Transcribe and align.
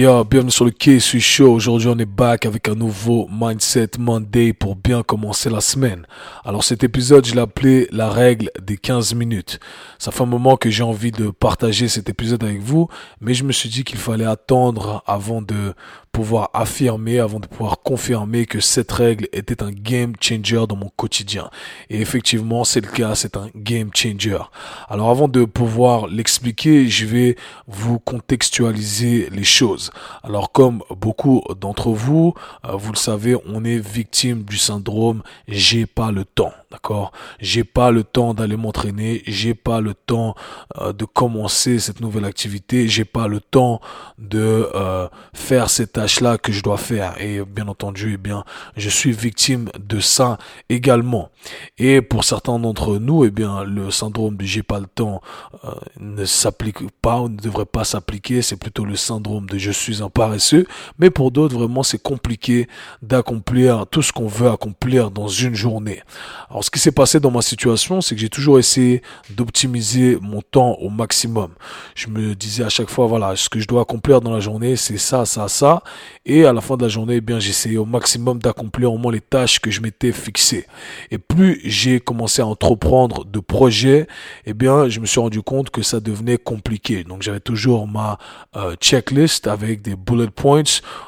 Yo, 0.00 0.24
bienvenue 0.24 0.50
sur 0.50 0.64
le 0.64 0.70
KSU 0.70 1.20
Show. 1.20 1.52
Aujourd'hui, 1.52 1.88
on 1.88 1.98
est 1.98 2.06
back 2.06 2.46
avec 2.46 2.68
un 2.68 2.74
nouveau 2.74 3.28
Mindset 3.30 3.90
Monday 3.98 4.54
pour 4.54 4.74
bien 4.74 5.02
commencer 5.02 5.50
la 5.50 5.60
semaine. 5.60 6.06
Alors, 6.42 6.64
cet 6.64 6.82
épisode, 6.82 7.26
je 7.26 7.34
l'ai 7.34 7.40
appelé 7.40 7.86
la 7.90 8.08
règle 8.08 8.50
des 8.62 8.78
15 8.78 9.14
minutes. 9.14 9.60
Ça 9.98 10.10
fait 10.10 10.22
un 10.22 10.26
moment 10.26 10.56
que 10.56 10.70
j'ai 10.70 10.84
envie 10.84 11.12
de 11.12 11.28
partager 11.28 11.88
cet 11.88 12.08
épisode 12.08 12.42
avec 12.44 12.60
vous, 12.60 12.88
mais 13.20 13.34
je 13.34 13.44
me 13.44 13.52
suis 13.52 13.68
dit 13.68 13.84
qu'il 13.84 13.98
fallait 13.98 14.24
attendre 14.24 15.02
avant 15.06 15.42
de 15.42 15.74
pouvoir 16.12 16.50
affirmer, 16.54 17.18
avant 17.18 17.40
de 17.40 17.46
pouvoir 17.46 17.80
confirmer 17.82 18.46
que 18.46 18.60
cette 18.60 18.90
règle 18.92 19.28
était 19.32 19.62
un 19.62 19.70
game 19.70 20.12
changer 20.20 20.64
dans 20.68 20.76
mon 20.76 20.90
quotidien. 20.96 21.50
Et 21.88 22.00
effectivement, 22.00 22.64
c'est 22.64 22.80
le 22.80 22.90
cas, 22.90 23.14
c'est 23.14 23.36
un 23.36 23.48
game 23.54 23.90
changer. 23.94 24.38
Alors 24.88 25.10
avant 25.10 25.28
de 25.28 25.44
pouvoir 25.44 26.08
l'expliquer, 26.08 26.88
je 26.88 27.06
vais 27.06 27.36
vous 27.66 27.98
contextualiser 27.98 29.28
les 29.30 29.44
choses. 29.44 29.90
Alors 30.22 30.52
comme 30.52 30.82
beaucoup 30.90 31.42
d'entre 31.58 31.90
vous, 31.90 32.34
euh, 32.64 32.72
vous 32.72 32.92
le 32.92 32.98
savez, 32.98 33.36
on 33.46 33.64
est 33.64 33.78
victime 33.78 34.42
du 34.42 34.56
syndrome 34.56 35.22
j'ai 35.48 35.86
pas 35.86 36.10
le 36.12 36.24
temps. 36.24 36.52
D'accord? 36.70 37.10
J'ai 37.40 37.64
pas 37.64 37.90
le 37.90 38.04
temps 38.04 38.34
d'aller 38.34 38.56
m'entraîner, 38.56 39.22
j'ai 39.26 39.54
pas 39.54 39.80
le 39.80 39.94
temps 39.94 40.36
euh, 40.78 40.92
de 40.92 41.04
commencer 41.04 41.78
cette 41.80 42.00
nouvelle 42.00 42.24
activité, 42.24 42.86
j'ai 42.86 43.04
pas 43.04 43.26
le 43.26 43.40
temps 43.40 43.80
de 44.18 44.68
euh, 44.74 45.08
faire 45.34 45.68
cette 45.70 45.92
tâche-là 45.92 46.38
que 46.38 46.52
je 46.52 46.62
dois 46.62 46.76
faire. 46.76 47.20
Et 47.20 47.42
bien 47.44 47.66
entendu, 47.66 48.12
eh 48.14 48.16
bien, 48.18 48.44
je 48.76 48.88
suis 48.88 49.10
victime 49.10 49.70
de 49.80 49.98
ça 49.98 50.38
également. 50.68 51.30
Et 51.78 52.02
pour 52.02 52.24
certains 52.24 52.58
d'entre 52.58 52.98
nous, 52.98 53.24
eh 53.24 53.30
bien, 53.30 53.64
le 53.64 53.90
syndrome 53.90 54.36
du 54.36 54.46
j'ai 54.46 54.62
pas 54.62 54.80
le 54.80 54.86
temps 54.86 55.20
euh, 55.64 55.70
ne 55.98 56.24
s'applique 56.24 56.78
pas 57.00 57.20
ou 57.20 57.28
ne 57.28 57.36
devrait 57.36 57.64
pas 57.64 57.84
s'appliquer. 57.84 58.42
C'est 58.42 58.56
plutôt 58.56 58.84
le 58.84 58.96
syndrome 58.96 59.46
de 59.48 59.58
je 59.58 59.70
suis 59.70 60.02
un 60.02 60.10
paresseux. 60.10 60.66
Mais 60.98 61.10
pour 61.10 61.30
d'autres, 61.30 61.56
vraiment, 61.56 61.82
c'est 61.82 62.02
compliqué 62.02 62.68
d'accomplir 63.02 63.86
tout 63.90 64.02
ce 64.02 64.12
qu'on 64.12 64.26
veut 64.26 64.50
accomplir 64.50 65.10
dans 65.10 65.28
une 65.28 65.54
journée. 65.54 66.02
Ce 66.62 66.70
qui 66.70 66.78
s'est 66.78 66.92
passé 66.92 67.20
dans 67.20 67.30
ma 67.30 67.42
situation, 67.42 68.00
c'est 68.00 68.14
que 68.14 68.20
j'ai 68.20 68.28
toujours 68.28 68.58
essayé 68.58 69.02
d'optimiser 69.30 70.18
mon 70.20 70.42
temps 70.42 70.72
au 70.80 70.88
maximum. 70.90 71.52
Je 71.94 72.08
me 72.08 72.34
disais 72.34 72.64
à 72.64 72.68
chaque 72.68 72.90
fois, 72.90 73.06
voilà, 73.06 73.36
ce 73.36 73.48
que 73.48 73.60
je 73.60 73.66
dois 73.66 73.82
accomplir 73.82 74.20
dans 74.20 74.32
la 74.32 74.40
journée, 74.40 74.76
c'est 74.76 74.98
ça, 74.98 75.24
ça, 75.24 75.48
ça. 75.48 75.82
Et 76.26 76.44
à 76.44 76.52
la 76.52 76.60
fin 76.60 76.76
de 76.76 76.82
la 76.82 76.88
journée, 76.88 77.16
eh 77.16 77.20
bien, 77.20 77.38
j'essayais 77.38 77.76
au 77.76 77.84
maximum 77.84 78.38
d'accomplir 78.38 78.92
au 78.92 78.98
moins 78.98 79.12
les 79.12 79.20
tâches 79.20 79.60
que 79.60 79.70
je 79.70 79.80
m'étais 79.80 80.12
fixées. 80.12 80.66
Et 81.10 81.18
plus 81.18 81.60
j'ai 81.64 82.00
commencé 82.00 82.42
à 82.42 82.46
entreprendre 82.46 83.24
de 83.24 83.40
projets, 83.40 84.06
eh 84.46 84.54
bien, 84.54 84.88
je 84.88 85.00
me 85.00 85.06
suis 85.06 85.20
rendu 85.20 85.42
compte 85.42 85.70
que 85.70 85.82
ça 85.82 86.00
devenait 86.00 86.38
compliqué. 86.38 87.04
Donc, 87.04 87.22
j'avais 87.22 87.40
toujours 87.40 87.86
ma 87.86 88.18
euh, 88.56 88.74
checklist 88.80 89.46
avec 89.46 89.82
des 89.82 89.96
bullet 89.96 90.28
points. 90.28 90.62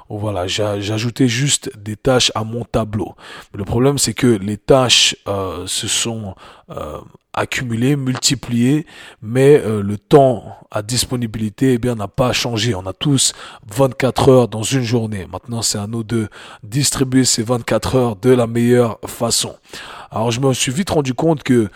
Voilà, 0.09 0.47
j'ajoutais 0.47 1.29
juste 1.29 1.71
des 1.77 1.97
tâches 1.97 2.31
à 2.35 2.45
mon 2.45 2.65
tableau. 2.65 3.15
Le 3.55 3.65
problème, 3.65 3.99
c'est 3.99 4.15
que 4.15 4.27
les 4.27 4.57
tâches 4.57 5.17
euh, 5.29 5.42
euh, 5.43 5.67
se 5.67 5.89
sont 5.89 6.35
euh, 6.71 6.99
accumulés, 7.35 7.97
multipliés, 7.97 8.87
mais 9.23 9.61
euh, 9.61 9.83
le 9.83 9.99
temps 9.99 10.57
à 10.71 10.83
disponibilité 10.83 11.79
eh 11.83 11.95
n'a 11.95 12.09
pas 12.09 12.33
changé. 12.33 12.75
On 12.75 12.87
a 12.87 12.93
tous 12.93 13.33
24 13.75 14.29
heures 14.29 14.49
dans 14.49 14.63
une 14.63 14.83
journée. 14.83 15.27
Maintenant, 15.31 15.63
c'est 15.63 15.79
à 15.79 15.87
nous 15.87 16.05
de 16.05 16.29
distribuer 16.63 17.25
ces 17.25 17.43
24 17.43 17.97
heures 17.97 18.17
de 18.17 18.31
la 18.31 18.47
meilleure 18.47 18.99
façon. 19.07 19.57
Alors 20.11 20.31
je 20.31 20.41
me 20.41 20.53
suis 20.53 20.73
vite 20.73 20.91
rendu 20.91 21.15
compte 21.15 21.43
que 21.43 21.71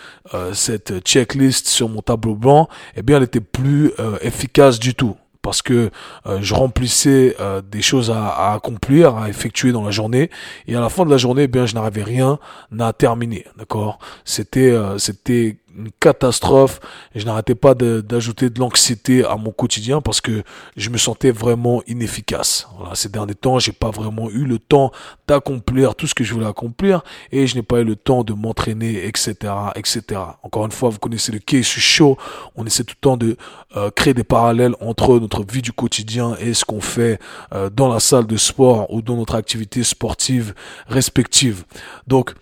cette 0.53 1.01
checklist 1.07 1.69
sur 1.69 1.89
mon 1.89 2.03
tableau 2.03 2.35
blanc, 2.35 2.69
eh 2.95 3.03
bien, 3.03 3.17
elle 3.17 3.23
était 3.23 3.41
plus 3.41 3.93
efficace 4.21 4.79
du 4.79 4.95
tout 4.95 5.17
parce 5.47 5.63
que 5.63 5.91
euh, 6.27 6.39
je 6.43 6.55
remplissais 6.55 7.37
euh, 7.39 7.63
des 7.63 7.81
choses 7.81 8.11
à, 8.11 8.53
accomplir, 8.55 9.17
à 9.17 9.29
effectuer 9.29 9.71
dans 9.71 9.85
la 9.85 9.93
journée, 9.93 10.29
et 10.67 10.75
à 10.75 10.81
la 10.81 10.89
fin 10.89 11.05
de 11.07 11.11
la 11.11 11.19
journée, 11.19 11.45
eh 11.45 11.47
bien, 11.47 11.67
je 11.67 11.77
n'arrivais 11.77 12.03
rien 12.03 12.41
à 12.81 12.93
terminer, 12.93 13.47
d'accord? 13.57 14.01
C'était, 14.25 14.73
euh, 14.73 14.99
c'était 14.99 15.59
une 15.77 15.91
catastrophe. 16.01 16.81
Je 17.15 17.25
n'arrêtais 17.25 17.55
pas 17.55 17.75
d'ajouter 17.75 18.51
de, 18.51 18.59
l'anxiété 18.59 19.25
à 19.25 19.37
mon 19.37 19.51
quotidien 19.51 20.01
parce 20.01 20.21
que 20.21 20.43
je 20.77 20.91
me 20.91 20.99
sentais 20.99 21.31
vraiment 21.31 21.83
inefficace. 21.87 22.69
Voilà, 22.79 22.95
ces 22.95 23.09
derniers 23.09 23.35
temps, 23.35 23.59
j'ai 23.59 23.73
pas 23.73 23.91
vraiment 23.91 24.31
eu 24.31 24.45
le 24.45 24.59
temps 24.59 24.93
d'accomplir 25.27 25.95
tout 25.95 26.07
ce 26.07 26.15
que 26.15 26.25
je 26.25 26.33
voulais 26.35 26.47
accomplir 26.47 27.03
et 27.33 27.47
je 27.47 27.55
n'ai 27.55 27.63
pas 27.63 27.81
eu 27.81 27.85
le 27.85 27.97
temps 27.97 28.25
de 28.25 28.33
m'entraîner, 28.33 29.07
etc., 29.07 29.35
etc. 29.75 30.21
Encore 30.43 30.65
une 30.65 30.73
fois, 30.73 30.91
vous 30.91 30.99
connaissez 30.99 31.33
le 31.33 31.39
case 31.39 31.65
show. 31.65 32.17
On 32.55 32.67
essaie 32.67 32.85
tout 32.85 32.95
le 32.97 33.01
temps 33.01 33.17
de 33.17 33.37
euh, 33.77 33.91
créer 33.91 34.15
des 34.15 34.25
parallèles 34.25 34.75
entre 34.81 35.19
notre 35.19 35.45
vie 35.45 35.63
du 35.63 35.73
quotidien 35.73 36.37
et 36.41 36.55
ce 36.55 36.65
qu'on 36.65 36.81
fait 36.81 37.19
euh, 37.53 37.71
dans 37.71 37.89
la 37.89 38.01
salle 38.01 38.27
de 38.27 38.37
sport 38.37 38.93
ou 38.93 39.03
dans 39.03 39.17
notre 39.17 39.35
activité 39.35 39.83
sportive 39.83 40.55
respective. 40.89 41.65
Donc, 42.07 42.35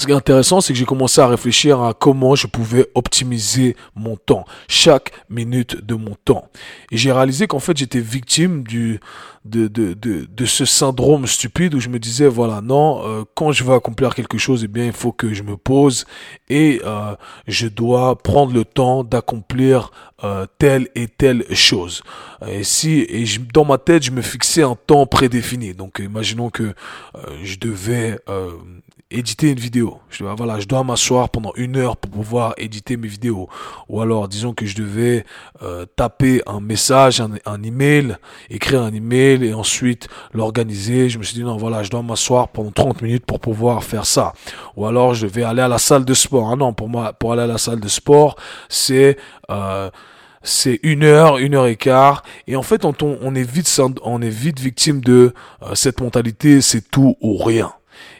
ce 0.00 0.06
qui 0.06 0.12
est 0.12 0.16
intéressant, 0.16 0.62
c'est 0.62 0.72
que 0.72 0.78
j'ai 0.78 0.86
commencé 0.86 1.20
à 1.20 1.26
réfléchir 1.26 1.82
à 1.82 1.92
comment 1.92 2.34
je 2.34 2.46
pouvais 2.46 2.86
optimiser 2.94 3.76
mon 3.94 4.16
temps, 4.16 4.46
chaque 4.66 5.12
minute 5.28 5.84
de 5.84 5.94
mon 5.94 6.16
temps. 6.24 6.48
Et 6.90 6.96
j'ai 6.96 7.12
réalisé 7.12 7.46
qu'en 7.46 7.58
fait, 7.58 7.76
j'étais 7.76 8.00
victime 8.00 8.62
du, 8.62 8.98
de, 9.44 9.68
de, 9.68 9.92
de, 9.92 10.24
de, 10.24 10.44
ce 10.46 10.64
syndrome 10.64 11.26
stupide 11.26 11.74
où 11.74 11.80
je 11.80 11.90
me 11.90 11.98
disais, 11.98 12.28
voilà, 12.28 12.62
non, 12.62 13.02
euh, 13.04 13.24
quand 13.34 13.52
je 13.52 13.62
veux 13.62 13.74
accomplir 13.74 14.14
quelque 14.14 14.38
chose, 14.38 14.64
eh 14.64 14.68
bien, 14.68 14.86
il 14.86 14.92
faut 14.94 15.12
que 15.12 15.34
je 15.34 15.42
me 15.42 15.58
pose 15.58 16.06
et 16.48 16.80
euh, 16.82 17.14
je 17.46 17.68
dois 17.68 18.16
prendre 18.16 18.54
le 18.54 18.64
temps 18.64 19.04
d'accomplir 19.04 19.90
euh, 20.24 20.46
telle 20.56 20.88
et 20.94 21.08
telle 21.08 21.44
chose. 21.54 22.02
Et 22.48 22.64
si, 22.64 23.00
et 23.00 23.26
dans 23.52 23.66
ma 23.66 23.76
tête, 23.76 24.02
je 24.02 24.12
me 24.12 24.22
fixais 24.22 24.62
un 24.62 24.76
temps 24.86 25.04
prédéfini. 25.04 25.74
Donc, 25.74 26.00
imaginons 26.02 26.48
que 26.48 26.74
je 27.42 27.58
devais 27.58 28.18
éditer 29.10 29.50
une 29.50 29.58
vidéo. 29.58 29.98
Je 30.08 30.22
dois, 30.22 30.34
voilà, 30.34 30.60
je 30.60 30.66
dois 30.66 30.84
m'asseoir 30.84 31.28
pendant 31.30 31.52
une 31.56 31.76
heure 31.76 31.96
pour 31.96 32.10
pouvoir 32.10 32.54
éditer 32.58 32.96
mes 32.96 33.08
vidéos. 33.08 33.48
Ou 33.88 34.00
alors, 34.00 34.28
disons 34.28 34.52
que 34.54 34.66
je 34.66 34.76
devais 34.76 35.24
euh, 35.62 35.84
taper 35.96 36.42
un 36.46 36.60
message, 36.60 37.20
un, 37.20 37.30
un, 37.44 37.62
email, 37.62 38.16
écrire 38.50 38.82
un 38.82 38.92
email 38.92 39.44
et 39.44 39.54
ensuite 39.54 40.08
l'organiser. 40.32 41.08
Je 41.08 41.18
me 41.18 41.24
suis 41.24 41.34
dit 41.34 41.44
non, 41.44 41.56
voilà, 41.56 41.82
je 41.82 41.90
dois 41.90 42.02
m'asseoir 42.02 42.48
pendant 42.48 42.70
30 42.70 43.02
minutes 43.02 43.26
pour 43.26 43.40
pouvoir 43.40 43.82
faire 43.82 44.06
ça. 44.06 44.32
Ou 44.76 44.86
alors, 44.86 45.14
je 45.14 45.26
devais 45.26 45.42
aller 45.42 45.62
à 45.62 45.68
la 45.68 45.78
salle 45.78 46.04
de 46.04 46.14
sport. 46.14 46.50
Ah 46.52 46.56
non, 46.56 46.72
pour 46.72 46.88
moi, 46.88 47.12
pour 47.12 47.32
aller 47.32 47.42
à 47.42 47.48
la 47.48 47.58
salle 47.58 47.80
de 47.80 47.88
sport, 47.88 48.36
c'est 48.68 49.16
euh, 49.50 49.90
c'est 50.42 50.80
une 50.82 51.04
heure, 51.04 51.38
une 51.38 51.54
heure 51.54 51.66
et 51.66 51.76
quart. 51.76 52.22
Et 52.46 52.56
en 52.56 52.62
fait, 52.62 52.84
on, 52.84 52.94
on 53.02 53.34
est 53.34 53.42
vite, 53.42 53.80
on 54.02 54.22
est 54.22 54.30
vite 54.30 54.58
victime 54.58 55.00
de 55.00 55.34
euh, 55.62 55.74
cette 55.74 56.00
mentalité, 56.00 56.60
c'est 56.60 56.90
tout 56.90 57.16
ou 57.20 57.36
rien. 57.36 57.72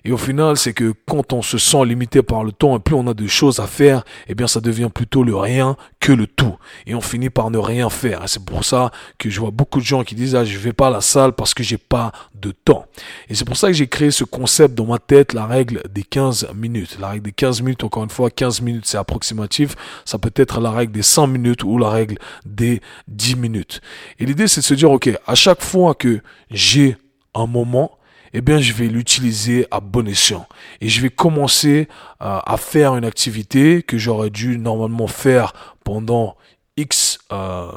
Et 0.05 0.13
au 0.13 0.17
final, 0.17 0.57
c'est 0.57 0.73
que 0.73 0.95
quand 1.07 1.33
on 1.33 1.43
se 1.43 1.59
sent 1.59 1.85
limité 1.85 2.23
par 2.23 2.45
le 2.45 2.53
temps 2.53 2.77
et 2.77 2.81
plus 2.81 2.95
on 2.95 3.07
a 3.07 3.15
de 3.15 3.27
choses 3.27 3.61
à 3.61 3.67
faire, 3.67 4.03
eh 4.29 4.35
bien, 4.35 4.47
ça 4.47 4.61
devient 4.61 4.89
plutôt 4.93 5.23
le 5.23 5.37
rien 5.37 5.77
que 6.01 6.13
le 6.13 6.27
tout. 6.27 6.57
Et 6.87 6.95
on 6.95 7.01
finit 7.01 7.31
par 7.31 7.51
ne 7.51 7.59
rien 7.59 7.91
faire. 7.91 8.25
Et 8.25 8.29
c'est 8.29 8.45
pour 8.45 8.65
ça 8.65 8.91
que 9.19 9.31
je 9.31 9.41
vois 9.41 9.51
beaucoup 9.51 9.81
de 9.81 9.85
gens 9.85 10.05
qui 10.05 10.15
disent, 10.15 10.35
ah, 10.35 10.45
je 10.45 10.59
vais 10.59 10.73
pas 10.73 10.89
à 10.89 10.91
la 10.91 11.01
salle 11.01 11.33
parce 11.33 11.55
que 11.55 11.63
j'ai 11.63 11.79
pas 11.79 12.13
de 12.35 12.53
temps. 12.53 12.87
Et 13.29 13.35
c'est 13.35 13.45
pour 13.45 13.57
ça 13.57 13.69
que 13.69 13.75
j'ai 13.75 13.89
créé 13.89 14.11
ce 14.11 14.25
concept 14.25 14.75
dans 14.75 14.87
ma 14.87 14.99
tête, 14.99 15.33
la 15.33 15.47
règle 15.47 15.83
des 15.91 16.03
15 16.03 16.49
minutes. 16.55 16.99
La 17.01 17.11
règle 17.11 17.25
des 17.25 17.33
15 17.33 17.63
minutes, 17.63 17.85
encore 17.85 18.05
une 18.05 18.11
fois, 18.11 18.31
15 18.31 18.63
minutes, 18.63 18.87
c'est 18.87 18.99
approximatif. 18.99 19.75
Ça 20.05 20.19
peut 20.19 20.33
être 20.37 20.61
la 20.61 20.71
règle 20.71 20.93
des 20.93 21.03
100 21.03 21.27
minutes 21.27 21.65
ou 21.65 21.79
la 21.79 21.91
règle 21.91 22.17
des 22.47 22.81
10 23.09 23.37
minutes. 23.37 23.81
Et 24.19 24.27
l'idée, 24.27 24.49
c'est 24.49 24.61
de 24.61 24.67
se 24.67 24.75
dire, 24.75 24.91
OK, 24.91 25.11
à 25.27 25.35
chaque 25.35 25.63
fois 25.63 25.95
que 25.95 26.21
j'ai 26.51 26.97
un 27.35 27.47
moment, 27.47 27.99
eh 28.33 28.41
bien, 28.41 28.59
je 28.59 28.73
vais 28.73 28.87
l'utiliser 28.87 29.67
à 29.71 29.81
bon 29.81 30.07
escient. 30.07 30.47
Et 30.81 30.89
je 30.89 31.01
vais 31.01 31.11
commencer 31.11 31.89
euh, 32.23 32.39
à 32.45 32.57
faire 32.57 32.97
une 32.97 33.05
activité 33.05 33.83
que 33.83 33.99
j'aurais 33.99 34.31
dû 34.31 34.59
normalement 34.59 35.07
faire 35.07 35.53
pendant 35.85 36.37
X 36.77 37.19
euh, 37.33 37.69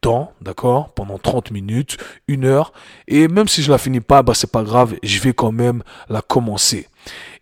temps, 0.00 0.32
d'accord 0.40 0.92
Pendant 0.94 1.18
30 1.18 1.50
minutes, 1.50 1.96
une 2.28 2.44
heure. 2.44 2.72
Et 3.08 3.28
même 3.28 3.48
si 3.48 3.62
je 3.62 3.70
la 3.70 3.78
finis 3.78 4.00
pas, 4.00 4.22
bah, 4.22 4.34
c'est 4.34 4.50
pas 4.50 4.62
grave, 4.62 4.94
je 5.02 5.20
vais 5.20 5.32
quand 5.32 5.52
même 5.52 5.82
la 6.08 6.22
commencer 6.22 6.88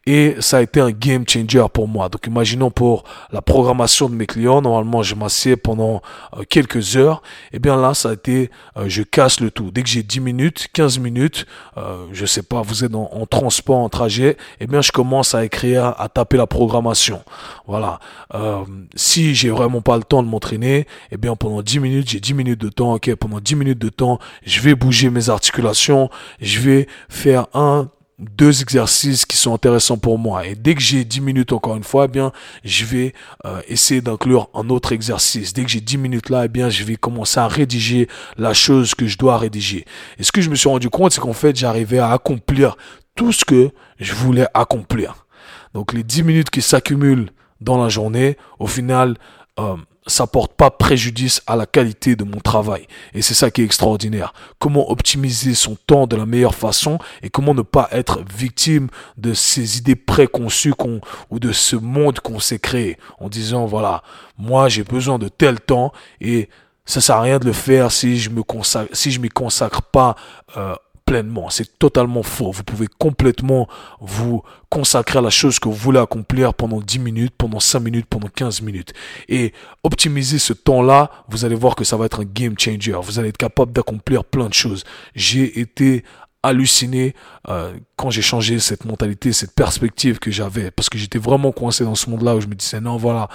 et 0.07 0.37
ça 0.41 0.59
a 0.59 0.63
été 0.63 0.81
un 0.81 0.91
game 0.91 1.25
changer 1.27 1.65
pour 1.73 1.89
moi. 1.89 2.09
Donc 2.09 2.27
imaginons 2.27 2.71
pour 2.71 3.05
la 3.33 3.41
programmation 3.43 4.09
de 4.09 4.15
mes 4.15 4.27
clients, 4.27 4.61
normalement 4.61 5.03
je 5.03 5.15
m'assieds 5.15 5.57
pendant 5.57 6.03
euh, 6.37 6.45
quelques 6.49 6.97
heures, 6.97 7.23
et 7.53 7.57
eh 7.57 7.59
bien 7.59 7.77
là 7.77 7.95
ça 7.95 8.11
a 8.11 8.13
été 8.15 8.51
euh, 8.77 8.85
je 8.89 9.03
casse 9.03 9.41
le 9.41 9.51
tout. 9.51 9.71
Dès 9.71 9.83
que 9.83 9.89
j'ai 9.89 10.03
10 10.03 10.21
minutes, 10.21 10.69
15 10.73 10.99
minutes, 10.99 11.47
euh, 11.77 12.07
je 12.13 12.27
sais 12.27 12.43
pas, 12.43 12.63
vous 12.63 12.85
êtes 12.85 12.95
en, 12.95 13.27
transport, 13.27 13.79
en 13.79 13.89
trajet, 13.89 14.31
et 14.31 14.37
eh 14.61 14.67
bien 14.67 14.83
je 14.83 14.93
commence 14.93 15.35
à 15.35 15.45
écrire, 15.45 15.95
à 15.99 16.09
taper 16.09 16.37
la 16.37 16.47
programmation. 16.47 17.23
Voilà. 17.67 18.01
Euh, 18.35 18.65
si 18.95 19.35
j'ai 19.35 19.51
vraiment 19.51 19.81
pas 19.81 19.97
le 19.97 20.05
temps 20.05 20.23
de 20.23 20.29
m'entraîner, 20.29 20.79
et 20.81 20.87
eh 21.13 21.17
bien 21.17 21.37
pendant 21.37 21.63
10 21.63 21.81
minutes, 21.81 22.11
j'ai 22.11 22.21
10 22.21 22.35
minutes 22.35 22.61
de 22.61 22.69
temps, 22.69 22.95
ok, 22.95 23.15
pendant 23.15 23.41
10 23.41 23.57
minutes 23.57 23.79
de 23.79 23.89
temps, 23.89 24.19
je 24.45 24.61
vais 24.61 24.75
bouger 24.75 25.11
mes 25.11 25.31
articulations, 25.31 26.11
je 26.41 26.61
vais 26.61 26.89
faire 27.09 27.47
un 27.55 27.89
deux 28.19 28.63
exercices 28.63 29.27
qui 29.27 29.37
sont 29.37 29.53
intéressants 29.53 29.99
pour 29.99 30.19
moi. 30.19 30.47
Et 30.47 30.55
dès 30.55 30.75
que 30.75 30.81
j'ai 30.81 31.05
10 31.05 31.21
minutes, 31.21 31.53
encore 31.53 31.77
une 31.77 31.85
fois, 31.85 32.05
eh 32.05 32.09
bien, 32.09 32.33
je 32.65 32.85
vais 32.85 33.13
euh, 33.45 33.61
essayer 33.69 34.01
d'inclure 34.01 34.51
un 34.55 34.69
autre 34.71 34.93
exercice. 34.93 35.53
Dès 35.53 35.65
que 35.65 35.71
j'ai 35.71 35.81
10 35.81 35.99
minutes 35.99 36.31
là, 36.31 36.45
eh 36.45 36.49
bien, 36.49 36.71
je 36.71 36.85
vais 36.85 36.97
commencer 36.97 37.41
à 37.41 37.49
rédiger 37.49 38.09
la 38.37 38.55
chose 38.55 38.95
que 38.95 39.07
je 39.07 39.19
dois 39.19 39.39
rédiger. 39.39 39.85
Et 40.19 40.23
ce 40.23 40.33
que 40.33 40.41
je 40.41 40.51
me 40.51 40.55
suis 40.55 40.69
rendu 40.69 40.91
compte, 40.91 41.13
c'est 41.13 41.21
qu'en 41.21 41.33
fait, 41.33 41.57
j'arrivais 41.57 41.99
à 41.99 42.13
accomplir 42.13 42.77
tout 43.17 43.33
ce 43.33 43.45
que 43.45 43.71
je 43.99 44.15
voulais 44.15 44.47
accomplir. 44.55 45.27
Donc, 45.73 45.93
les 45.93 46.05
10 46.05 46.23
minutes 46.23 46.51
qui 46.51 46.63
s'accumulent 46.63 47.31
dans 47.61 47.83
la 47.83 47.89
journée, 47.89 48.37
au 48.59 48.67
final, 48.67 49.17
euh, 49.59 49.77
ça 50.07 50.27
porte 50.27 50.53
pas 50.53 50.71
préjudice 50.71 51.43
à 51.47 51.57
la 51.57 51.67
qualité 51.67 52.17
de 52.17 52.25
mon 52.25 52.41
travail. 52.41 52.87
Et 53.15 53.23
c'est 53.23 53.35
ça 53.35 53.51
qui 53.51 53.63
est 53.63 53.65
extraordinaire. 53.65 54.35
Comment 54.59 54.91
optimiser 54.91 55.55
son 55.55 55.77
temps 55.87 56.07
de 56.07 56.17
la 56.17 56.27
meilleure 56.27 56.55
façon 56.55 56.99
et 57.23 57.31
comment 57.31 57.55
ne 57.55 57.63
pas 57.63 57.89
être 57.91 58.21
victime 58.37 58.89
de 59.17 59.33
ces 59.33 59.79
idées 59.79 59.97
préconçues 59.97 60.75
qu'on, 60.75 61.01
ou 61.31 61.39
de 61.39 61.53
ce 61.53 61.77
monde 61.77 62.21
qu'on 62.21 62.41
s'est 62.41 62.59
créé 62.59 62.99
en 63.19 63.29
disant 63.29 63.65
voilà, 63.67 64.03
moi 64.37 64.69
j'ai 64.69 64.85
besoin 64.85 65.19
de 65.19 65.29
tel 65.29 65.61
temps 65.61 65.93
et 66.21 66.49
ça 66.85 67.01
sert 67.01 67.17
à 67.17 67.23
rien 67.23 67.39
de 67.39 67.47
le 67.47 67.53
faire 67.53 67.91
si 67.91 68.19
je 68.19 68.29
me 68.29 68.43
consacre, 68.43 68.95
si 68.95 69.11
je 69.11 69.21
m'y 69.21 69.31
consacre 69.31 69.81
pas 69.81 70.17
euh, 70.57 70.75
pleinement. 71.05 71.51
C'est 71.51 71.79
totalement 71.79 72.23
faux. 72.23 72.51
Vous 72.51 72.65
pouvez 72.65 72.87
complètement 72.99 73.69
vous 74.01 74.43
consacrer 74.71 75.19
à 75.19 75.23
la 75.23 75.31
chose 75.31 75.59
que 75.59 75.69
vous 75.69 75.75
voulez 75.75 76.01
accomplir 76.01 76.55
pendant 76.55 76.81
10 76.81 76.99
minutes, 76.99 77.35
pendant 77.37 77.61
5 77.61 77.81
minutes, 77.81 78.07
pendant 78.07 78.29
15 78.29 78.63
minutes. 78.63 78.93
Et 79.29 79.53
optimiser 79.83 80.39
ce 80.39 80.53
temps-là, 80.53 81.11
vous 81.29 81.45
allez 81.45 81.55
voir 81.55 81.77
que 81.77 81.85
ça 81.85 81.97
va 81.97 82.07
être 82.07 82.21
un 82.21 82.25
game 82.25 82.59
changer. 82.59 82.99
Vous 83.03 83.19
allez 83.19 83.29
être 83.29 83.37
capable 83.37 83.73
d'accomplir 83.73 84.25
plein 84.25 84.49
de 84.49 84.55
choses. 84.55 84.85
J'ai 85.15 85.61
été 85.61 86.05
halluciné 86.43 87.15
euh, 87.49 87.73
quand 87.97 88.11
j'ai 88.11 88.21
changé 88.21 88.59
cette 88.59 88.85
mentalité, 88.85 89.33
cette 89.33 89.55
perspective 89.55 90.19
que 90.19 90.31
j'avais. 90.31 90.71
Parce 90.71 90.89
que 90.89 90.99
j'étais 90.99 91.19
vraiment 91.19 91.53
coincé 91.53 91.85
dans 91.85 91.95
ce 91.95 92.11
monde-là 92.11 92.37
où 92.37 92.41
je 92.41 92.47
me 92.47 92.55
disais, 92.55 92.81
non, 92.81 92.97
voilà, 92.97 93.29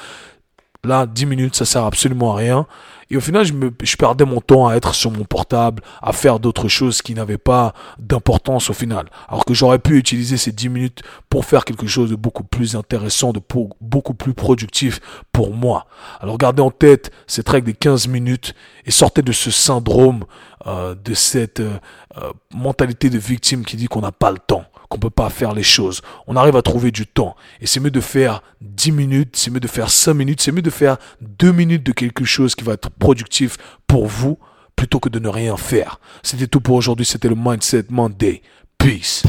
Là, 0.85 1.05
10 1.05 1.25
minutes, 1.25 1.55
ça 1.55 1.65
sert 1.65 1.83
absolument 1.83 2.33
à 2.33 2.37
rien. 2.37 2.65
Et 3.11 3.17
au 3.17 3.21
final, 3.21 3.43
je, 3.43 3.53
me, 3.53 3.71
je 3.81 3.95
perdais 3.95 4.25
mon 4.25 4.39
temps 4.39 4.67
à 4.67 4.75
être 4.75 4.93
sur 4.93 5.09
mon 5.09 5.23
portable, 5.23 5.81
à 6.01 6.13
faire 6.13 6.39
d'autres 6.39 6.67
choses 6.67 7.01
qui 7.01 7.15
n'avaient 7.15 7.39
pas 7.39 7.73
d'importance 7.97 8.69
au 8.69 8.73
final. 8.73 9.09
Alors 9.27 9.45
que 9.45 9.53
j'aurais 9.53 9.79
pu 9.79 9.97
utiliser 9.97 10.37
ces 10.37 10.51
10 10.51 10.69
minutes 10.69 11.01
pour 11.29 11.45
faire 11.45 11.65
quelque 11.65 11.87
chose 11.87 12.11
de 12.11 12.15
beaucoup 12.15 12.43
plus 12.43 12.75
intéressant, 12.75 13.33
de 13.33 13.41
beaucoup 13.81 14.13
plus 14.13 14.33
productif 14.33 14.99
pour 15.31 15.55
moi. 15.55 15.87
Alors 16.19 16.37
gardez 16.37 16.61
en 16.61 16.71
tête 16.71 17.11
cette 17.25 17.49
règle 17.49 17.67
des 17.67 17.73
15 17.73 18.07
minutes 18.07 18.53
et 18.85 18.91
sortez 18.91 19.23
de 19.23 19.31
ce 19.31 19.49
syndrome, 19.49 20.25
euh, 20.67 20.93
de 20.93 21.13
cette 21.13 21.61
euh, 21.61 21.79
euh, 22.17 22.31
mentalité 22.53 23.09
de 23.09 23.17
victime 23.17 23.65
qui 23.65 23.75
dit 23.75 23.87
qu'on 23.87 24.01
n'a 24.01 24.11
pas 24.11 24.31
le 24.31 24.39
temps 24.39 24.65
qu'on 24.89 24.97
peut 24.97 25.11
pas 25.11 25.29
faire 25.29 25.53
les 25.53 25.63
choses. 25.63 26.01
On 26.25 26.35
arrive 26.35 26.55
à 26.55 26.63
trouver 26.63 26.91
du 26.91 27.05
temps. 27.05 27.35
Et 27.61 27.67
c'est 27.67 27.79
mieux 27.79 27.91
de 27.91 28.01
faire 28.01 28.41
10 28.61 28.91
minutes, 28.91 29.35
c'est 29.35 29.51
mieux 29.51 29.59
de 29.59 29.67
faire 29.67 29.89
5 29.89 30.15
minutes, 30.15 30.41
c'est 30.41 30.51
mieux 30.51 30.63
de 30.63 30.69
faire 30.71 30.97
2 31.21 31.51
minutes 31.51 31.85
de 31.85 31.91
quelque 31.91 32.25
chose 32.25 32.55
qui 32.55 32.63
va 32.63 32.73
être 32.73 32.89
productif 32.99 33.57
pour 33.87 34.05
vous 34.07 34.37
plutôt 34.75 34.99
que 34.99 35.09
de 35.09 35.19
ne 35.19 35.27
rien 35.27 35.57
faire. 35.57 35.99
C'était 36.23 36.47
tout 36.47 36.61
pour 36.61 36.75
aujourd'hui. 36.75 37.05
C'était 37.05 37.29
le 37.29 37.35
Mindset 37.35 37.85
Monday. 37.89 38.41
Peace. 38.77 39.23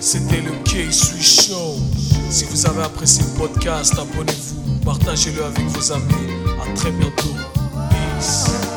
C'était 0.00 0.42
le 0.42 0.52
K-Sui 0.64 1.22
Show. 1.22 1.76
Si 2.28 2.44
vous 2.44 2.66
avez 2.66 2.82
apprécié 2.82 3.24
le 3.24 3.38
podcast, 3.38 3.94
abonnez-vous, 3.98 4.84
partagez-le 4.84 5.44
avec 5.44 5.64
vos 5.66 5.92
amis. 5.92 6.12
À 6.62 6.74
très 6.74 6.90
bientôt. 6.90 7.34
Peace. 7.88 8.75